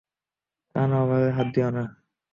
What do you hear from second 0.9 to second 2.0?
ওভাবে হাত দিও না।